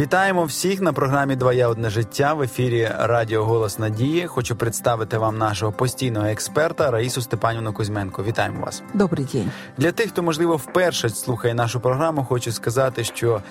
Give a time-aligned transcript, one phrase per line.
[0.00, 4.26] Вітаємо всіх на програмі Двоє одне життя в ефірі Радіо Голос Надії.
[4.26, 8.24] Хочу представити вам нашого постійного експерта Раїсу Степанівну Кузьменко.
[8.24, 8.82] Вітаємо вас.
[8.94, 9.50] Добрий день.
[9.78, 13.42] Для тих, хто можливо вперше слухає нашу програму, хочу сказати, що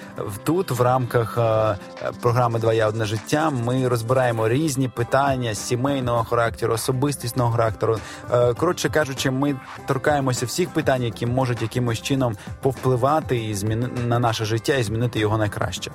[0.43, 1.75] тут, в рамках е,
[2.21, 7.97] програми Двоє одне життя, ми розбираємо різні питання сімейного характеру, особистісного характеру.
[8.33, 9.55] Е, коротше кажучи, ми
[9.87, 15.19] торкаємося всіх питань, які можуть якимось чином повпливати і зміни на наше життя і змінити
[15.19, 15.91] його на краще.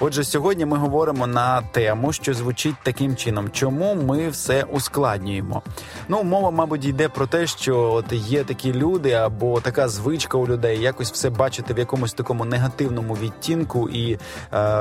[0.00, 5.62] Отже, сьогодні ми говоримо на тему, що звучить таким чином, чому ми все ускладнюємо.
[6.08, 10.46] Ну, мова, мабуть, йде про те, що от є такі люди, або така звичка у
[10.46, 14.18] людей, якось все бачити в якомусь такому негативному відтінку і е,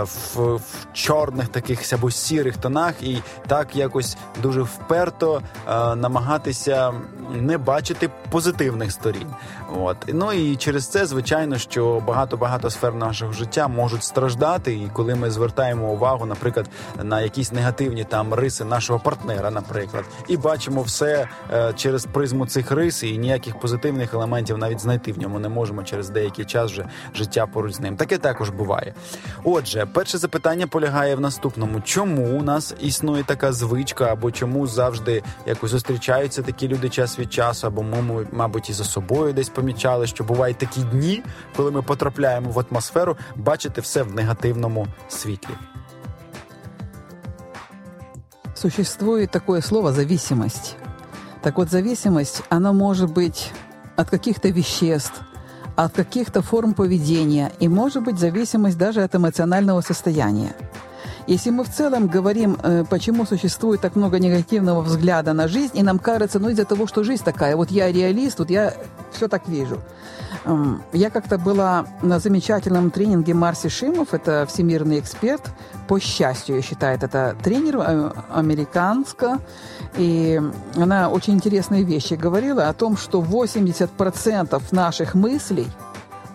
[0.03, 6.93] в, в чорних таких або сірих тонах, і так якось дуже вперто е, намагатися
[7.31, 9.27] не бачити позитивних сторін.
[9.75, 14.89] От ну і через це, звичайно, що багато багато сфер нашого життя можуть страждати і
[14.93, 16.69] коли ми звертаємо увагу, наприклад,
[17.03, 22.71] на якісь негативні там риси нашого партнера, наприклад, і бачимо все е, через призму цих
[22.71, 26.85] рис, і ніяких позитивних елементів навіть знайти в ньому не можемо через деякий час вже
[27.15, 27.95] життя поруч з ним.
[27.95, 28.93] Таке також буває.
[29.43, 35.23] Отже, перше запитання полягає в наступному: чому у нас існує така звичка, або чому завжди
[35.45, 40.06] якось зустрічаються такі люди час від часу, або ми, мабуть, і за собою десь помічали,
[40.06, 41.22] що бувають такі дні,
[41.56, 45.54] коли ми потрапляємо в атмосферу, бачити все в негативному светле.
[48.54, 50.76] Существует такое слово «зависимость».
[51.42, 53.50] Так вот, зависимость, она может быть
[53.96, 55.20] от каких-то веществ,
[55.74, 60.54] от каких-то форм поведения, и может быть зависимость даже от эмоционального состояния.
[61.27, 65.83] Если мы в целом говорим, э, почему существует так много негативного взгляда на жизнь, и
[65.83, 68.73] нам кажется, ну из-за того, что жизнь такая, вот я реалист, вот я
[69.11, 69.81] все так вижу.
[70.45, 75.41] Эм, я как-то была на замечательном тренинге Марси Шимов, это всемирный эксперт,
[75.89, 79.39] по счастью, я считаю, это тренер э, американска,
[79.97, 80.41] и
[80.77, 85.67] она очень интересные вещи говорила о том, что 80% наших мыслей,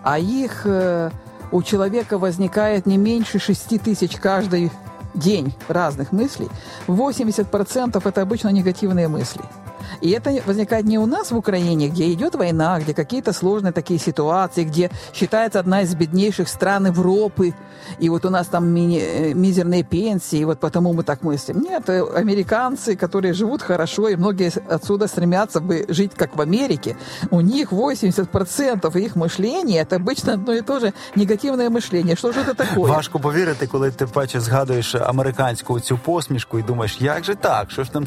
[0.03, 1.09] а их э,
[1.53, 4.71] у человека возникает не меньше 6 тысяч каждый
[5.13, 6.49] день разных мыслей,
[6.87, 9.43] 80% это обычно негативные мысли–
[10.00, 13.98] и это возникает не у нас в Украине, где идет война, где какие-то сложные такие
[13.98, 17.54] ситуации, где считается одна из беднейших стран Европы,
[17.98, 21.60] и вот у нас там мини, э, мизерные пенсии, и вот потому мы так мыслим.
[21.60, 26.96] Нет, э, американцы, которые живут хорошо, и многие отсюда стремятся бы жить как в Америке,
[27.30, 32.16] у них 80% их мышления это обычно одно и то же негативное мышление.
[32.16, 32.90] Что же это такое?
[32.90, 37.70] Важко повірити, коли ти паче згадуєш американську цю посмішку і думаєш, як же так?
[37.70, 38.06] Що ж там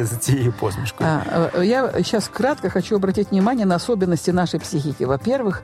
[0.00, 1.10] скриється за цією посмішкою?
[1.54, 5.06] А, я сейчас кратко хочу обратить внимание на особенности нашей психики.
[5.06, 5.62] Во-первых,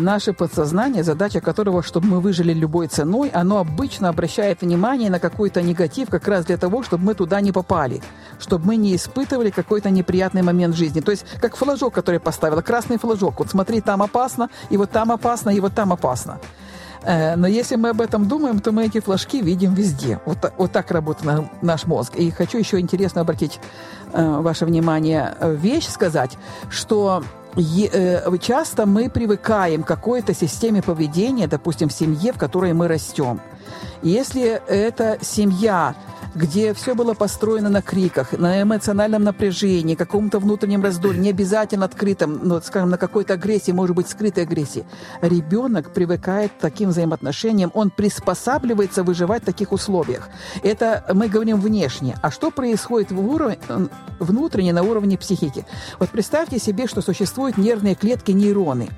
[0.00, 5.62] наше подсознание, задача которого, чтобы мы выжили любой ценой, оно обычно обращает внимание на какой-то
[5.62, 8.00] негатив как раз для того, чтобы мы туда не попали,
[8.38, 11.00] чтобы мы не испытывали какой-то неприятный момент жизни.
[11.00, 13.38] То есть как флажок, который поставила, красный флажок.
[13.38, 16.38] Вот смотри, там опасно, и вот там опасно, и вот там опасно.
[17.05, 20.19] Э, но если мы об этом думаем, то мы эти флажки видим везде.
[20.25, 22.15] Вот, вот так работает наш мозг.
[22.15, 23.59] И хочу еще интересно обратить
[24.13, 26.37] э, ваше внимание э, вещь сказать,
[26.69, 27.23] что
[28.41, 33.39] часто мы привыкаем к какой-то системе поведения, допустим, в семье, в которой мы растем.
[34.01, 35.95] Если эта семья
[36.35, 42.39] где все было построено на криках, на эмоциональном напряжении, каком-то внутреннем раздоре, не обязательно открытом,
[42.43, 44.85] но, скажем, на какой-то агрессии, может быть, скрытой агрессии.
[45.21, 50.29] Ребенок привыкает к таким взаимоотношениям, он приспосабливается выживать в таких условиях.
[50.63, 52.15] Это мы говорим внешне.
[52.21, 53.59] А что происходит в уровне,
[54.19, 55.65] внутренне, на уровне психики?
[55.99, 58.89] Вот представьте себе, что существуют нервные клетки, нейроны.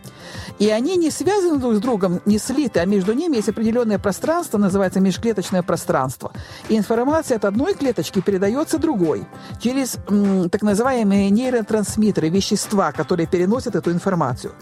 [0.60, 4.58] И они не связаны друг с другом, не слиты, а между ними есть определенное пространство,
[4.58, 6.32] называется межклеточное пространство.
[6.70, 9.26] И информация от одной клеточки передается другой
[9.60, 14.54] через м, так называемые нейротрансмиттеры, вещества, которые переносят эту информацию.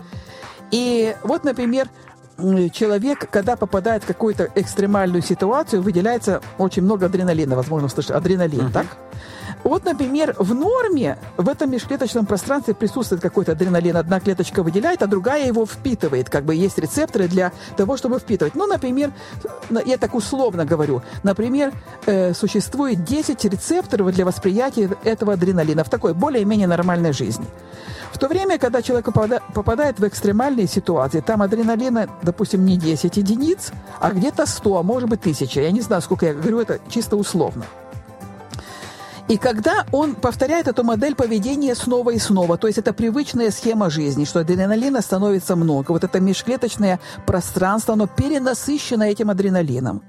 [0.72, 1.88] И вот, например,
[2.38, 8.74] человек, когда попадает в какую-то экстремальную ситуацию, выделяется очень много адреналина, возможно, слышали, адреналин, uh-huh.
[8.74, 8.88] так?
[9.64, 13.98] Вот, например, в норме в этом межклеточном пространстве присутствует какой-то адреналин.
[13.98, 16.30] Одна клеточка выделяет, а другая его впитывает.
[16.30, 18.56] Как бы есть рецепторы для того, чтобы впитывать.
[18.56, 19.12] Ну, например,
[19.86, 21.02] я так условно говорю.
[21.24, 21.72] Например,
[22.06, 27.46] э, существует 10 рецепторов для восприятия этого адреналина в такой более-менее нормальной жизни.
[28.12, 29.06] В то время, когда человек
[29.54, 35.10] попадает в экстремальные ситуации, там адреналина, допустим, не 10 единиц, а где-то 100, а может
[35.10, 35.62] быть 1000.
[35.62, 37.66] Я не знаю, сколько я говорю, это чисто условно.
[39.30, 43.90] И когда он повторяет эту модель поведения снова и снова, то есть это привычная схема
[43.90, 50.04] жизни, что адреналина становится много, вот это межклеточное пространство, оно перенасыщено этим адреналином.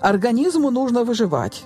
[0.00, 1.64] Организму нужно выживать.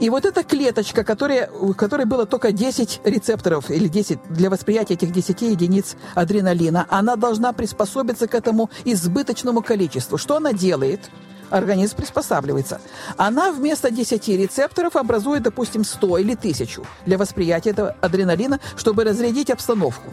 [0.00, 4.94] И вот эта клеточка, которая, у которой было только 10 рецепторов или 10 для восприятия
[4.94, 10.18] этих 10 единиц адреналина, она должна приспособиться к этому избыточному количеству.
[10.18, 11.10] Что она делает?
[11.52, 12.80] Организм приспосабливается.
[13.16, 19.50] Она вместо 10 рецепторов образует, допустим, 100 или 1000 для восприятия этого адреналина, чтобы разрядить
[19.50, 20.10] обстановку.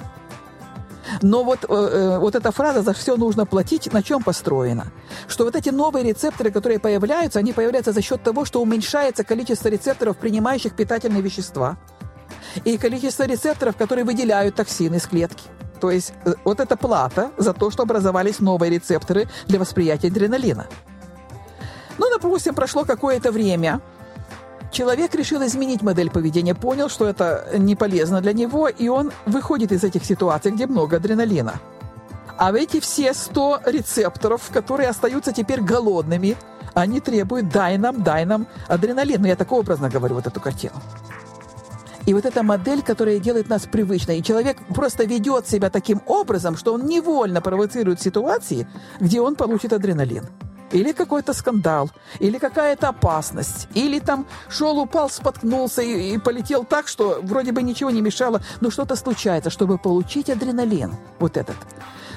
[1.21, 4.87] Но вот, э, э, вот эта фраза «за все нужно платить» на чем построена?
[5.27, 9.69] Что вот эти новые рецепторы, которые появляются, они появляются за счет того, что уменьшается количество
[9.69, 11.77] рецепторов, принимающих питательные вещества,
[12.65, 15.43] и количество рецепторов, которые выделяют токсины из клетки.
[15.79, 20.67] То есть э, вот это плата за то, что образовались новые рецепторы для восприятия адреналина.
[21.99, 23.81] Ну, допустим, прошло какое-то время,
[24.71, 29.71] Человек решил изменить модель поведения, понял, что это не полезно для него, и он выходит
[29.71, 31.59] из этих ситуаций, где много адреналина.
[32.37, 36.37] А эти все 100 рецепторов, которые остаются теперь голодными,
[36.75, 39.21] они требуют «дай нам, дай нам адреналин».
[39.21, 40.75] Ну, я так образно говорю вот эту картину.
[42.05, 44.19] И вот эта модель, которая делает нас привычной.
[44.19, 48.67] И человек просто ведет себя таким образом, что он невольно провоцирует ситуации,
[48.99, 50.29] где он получит адреналин
[50.71, 51.89] или какой-то скандал,
[52.19, 57.63] или какая-то опасность, или там шел, упал, споткнулся и, и полетел так, что вроде бы
[57.63, 61.55] ничего не мешало, но что-то случается, чтобы получить адреналин, вот этот.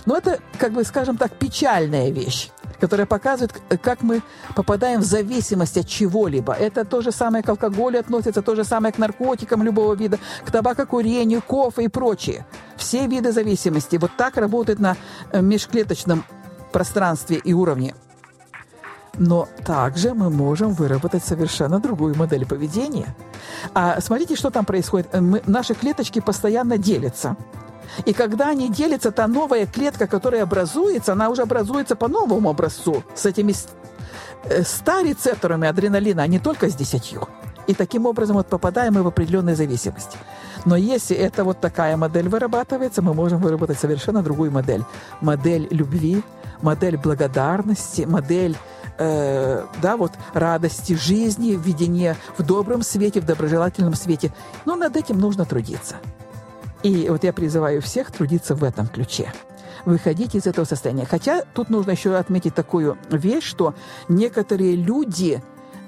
[0.05, 2.51] Но это, как бы, скажем так, печальная вещь
[2.81, 4.23] которая показывает, как мы
[4.57, 6.53] попадаем в зависимость от чего-либо.
[6.53, 10.51] Это то же самое к алкоголю относится, то же самое к наркотикам любого вида, к
[10.51, 12.45] табакокурению, кофе и прочее.
[12.77, 14.97] Все виды зависимости вот так работают на
[15.31, 16.25] э, межклеточном
[16.73, 17.95] пространстве и уровне.
[19.19, 23.15] Но также мы можем выработать совершенно другую модель поведения.
[23.75, 25.13] А смотрите, что там происходит.
[25.13, 27.37] Мы, наши клеточки постоянно делятся.
[28.07, 33.03] И когда они делятся, та новая клетка, которая образуется, она уже образуется по новому образцу
[33.15, 33.67] с этими 100
[34.45, 37.17] э, рецепторами адреналина, а не только с 10.
[37.67, 40.17] И таким образом вот попадаем мы в определенную зависимость.
[40.65, 44.85] Но если это вот такая модель вырабатывается, мы можем выработать совершенно другую модель.
[45.21, 46.23] Модель любви,
[46.61, 48.57] модель благодарности, модель
[48.99, 54.33] э, да, вот радости жизни, видение в добром свете, в доброжелательном свете.
[54.65, 55.97] Но над этим нужно трудиться.
[56.83, 59.33] И вот я призываю всех трудиться в этом ключе
[59.85, 61.07] выходить из этого состояния.
[61.07, 63.75] Хотя тут нужно еще отметить такую вещь, что
[64.09, 65.43] некоторые люди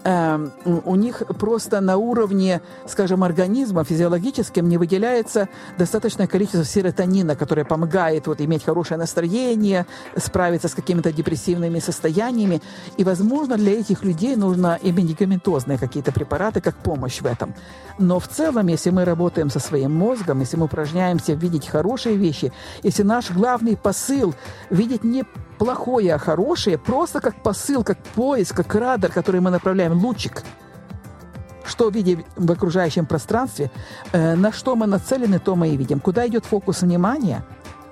[0.05, 5.49] э, у них просто на уровне, скажем, организма физиологическим не выделяется
[5.79, 9.87] достаточное количество серотонина, которое помогает вот, иметь хорошее настроение,
[10.17, 12.61] справиться с какими-то депрессивными состояниями.
[12.97, 17.55] И, возможно, для этих людей нужно и медикаментозные какие-то препараты как помощь в этом.
[17.99, 22.53] Но в целом, если мы работаем со своим мозгом, если мы упражняемся видеть хорошие вещи,
[22.83, 24.35] если наш главный посыл
[24.71, 25.25] видеть не
[25.59, 30.43] плохое, а хорошее, просто как посыл, как поиск, как радар, который мы направляем, лучик.
[31.65, 33.71] Что видим в окружающем пространстве,
[34.13, 36.01] э, на что мы нацелены, то мы и видим.
[36.01, 37.43] Куда идет фокус внимания,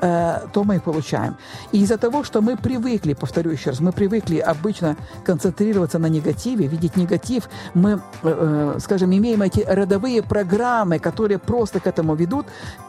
[0.03, 1.37] э, то мы и получаем.
[1.73, 6.67] И из-за того, что мы привыкли, повторю еще раз, мы привыкли обычно концентрироваться на негативе,
[6.67, 12.47] видеть негатив, мы, э, скажем, имеем эти родовые программы, которые просто к этому ведут,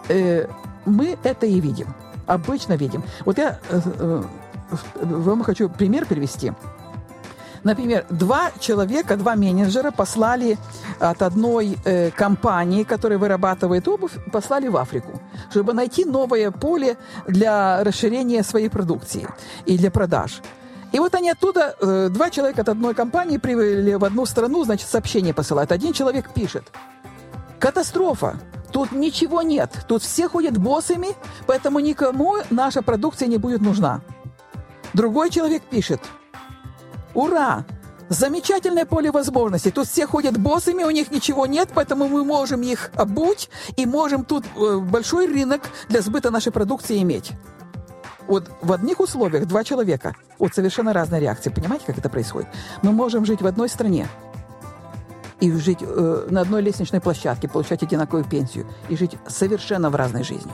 [0.09, 0.47] э,
[0.85, 1.87] мы это и видим
[2.27, 3.03] обычно видим.
[3.25, 4.23] Вот я э, э,
[4.95, 6.53] вам хочу пример привести.
[7.63, 10.57] Например, два человека, два менеджера послали
[10.99, 17.83] от одной э, компании, которая вырабатывает обувь, послали в Африку, чтобы найти новое поле для
[17.83, 19.27] расширения своей продукции
[19.65, 20.41] и для продаж.
[20.91, 24.89] И вот они оттуда, э, два человека от одной компании привели в одну страну, значит,
[24.89, 25.71] сообщение посылают.
[25.71, 26.65] Один человек пишет,
[27.59, 28.35] катастрофа,
[28.71, 31.15] тут ничего нет, тут все ходят боссами,
[31.47, 34.01] поэтому никому наша продукция не будет нужна.
[34.93, 36.01] Другой человек пишет,
[37.13, 37.65] ура,
[38.09, 39.71] замечательное поле возможностей.
[39.71, 44.23] Тут все ходят боссами, у них ничего нет, поэтому мы можем их обуть и можем
[44.23, 47.31] тут э, большой рынок для сбыта нашей продукции иметь.
[48.27, 51.49] Вот в одних условиях два человека, вот совершенно разные реакции.
[51.49, 52.47] Понимаете, как это происходит?
[52.81, 54.07] Мы можем жить в одной стране
[55.39, 60.23] и жить э, на одной лестничной площадке, получать одинаковую пенсию и жить совершенно в разной
[60.23, 60.53] жизнью.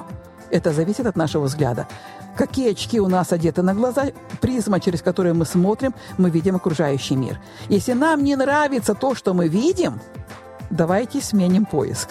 [0.52, 1.88] Это зависит от нашего взгляда.
[2.36, 4.08] Какие очки у нас одеты на глаза,
[4.42, 7.40] призма, через которую мы смотрим, мы видим окружающий мир.
[7.68, 10.00] Если нам не нравится то, что мы видим,
[10.70, 12.10] давайте сменим поиск.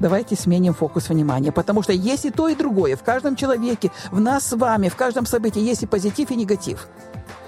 [0.00, 2.96] Давайте сменим фокус внимания, потому что есть и то, и другое.
[2.96, 6.86] В каждом человеке, в нас с вами, в каждом событии есть и позитив, и негатив.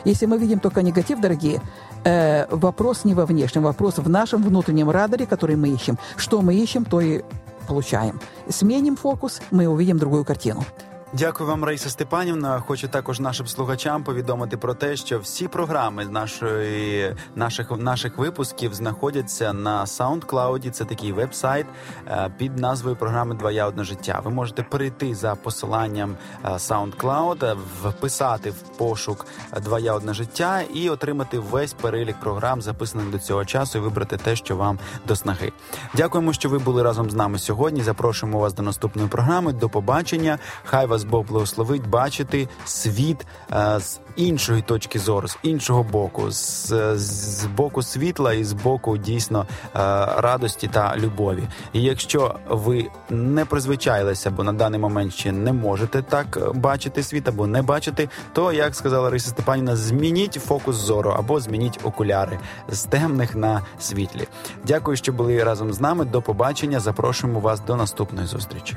[0.04, 1.60] Если мы видим только негатив, дорогие,
[2.04, 5.98] э, вопрос не во внешнем, вопрос в нашем внутреннем радаре, который мы ищем.
[6.16, 7.22] Что мы ищем, то и
[7.70, 8.20] получаем.
[8.48, 10.64] Сменим фокус, мы увидим другую картину.
[11.12, 12.60] Дякую вам, Раїса Степанівна.
[12.60, 19.52] Хочу також нашим слухачам повідомити про те, що всі програми нашої наших наших випусків знаходяться
[19.52, 20.70] на SoundCloud.
[20.70, 21.66] Це такий веб-сайт
[22.06, 24.20] е, під назвою програми Двоя одне життя.
[24.24, 29.26] Ви можете перейти за посиланням е, SoundCloud, вписати в пошук
[29.60, 34.36] Двоя одне життя і отримати весь перелік програм, записаних до цього часу, і вибрати те,
[34.36, 35.52] що вам до снаги.
[35.94, 37.82] Дякуємо, що ви були разом з нами сьогодні.
[37.82, 39.52] Запрошуємо вас до наступної програми.
[39.52, 40.38] До побачення.
[40.64, 46.30] Хай вас вас Бог благословить бачити світ е, з іншої точки зору, з іншого боку,
[46.30, 49.78] з, з боку світла і з боку дійсно е,
[50.16, 51.42] радості та любові.
[51.72, 57.28] І якщо ви не призвичайлися, бо на даний момент ще не можете так бачити світ
[57.28, 62.38] або не бачити, то як сказала Риса Степанівна, змініть фокус зору або змініть окуляри
[62.68, 64.28] з темних на світлі.
[64.66, 66.04] Дякую, що були разом з нами.
[66.04, 66.80] До побачення.
[66.80, 68.76] Запрошуємо вас до наступної зустрічі.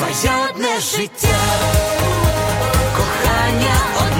[0.00, 1.38] Твоє одне життя,
[2.96, 4.19] кохання одне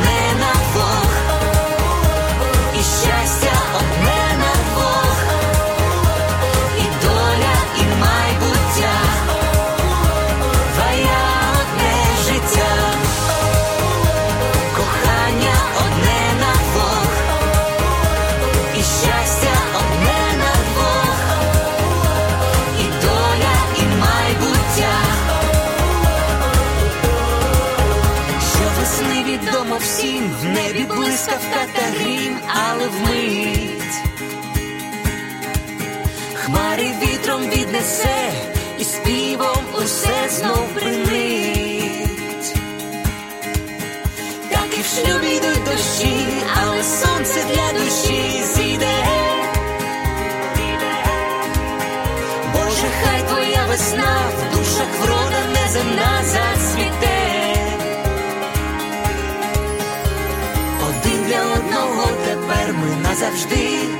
[36.53, 38.33] Хмари вітром віднесе
[38.79, 42.55] і співом усе знов принить.
[44.51, 46.27] Так і в шлюбі йдуть дощі,
[46.63, 49.05] але сонце для душі зійде.
[52.53, 57.55] Боже, хай твоя весна в душах врода неземна зацвіте.
[60.89, 64.00] Один для одного тепер ми назавжди.